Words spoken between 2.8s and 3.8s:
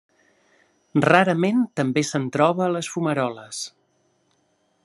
fumaroles.